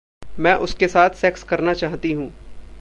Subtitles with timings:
[0.39, 2.31] मैं उसके साथ सेक्स करना चाहती हूँ।